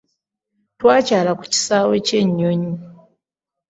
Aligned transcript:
Twakyala 0.79 1.31
ku 1.39 1.43
kisaawe 1.51 1.95
ky'ennyonyi. 2.07 2.73